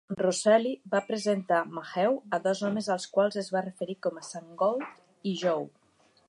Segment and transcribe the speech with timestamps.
[0.19, 4.49] Roselli va presentar Maheu a dos homes als quals es va referir com a "Sam
[4.63, 4.87] Gold"
[5.33, 5.71] i "Joe.